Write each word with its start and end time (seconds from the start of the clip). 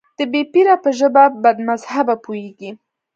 د 0.17 0.19
بې 0.31 0.41
پيره 0.51 0.75
په 0.83 0.89
ژبه 0.99 1.23
بدمذهبه 1.43 2.15
پوهېږي. 2.25 2.71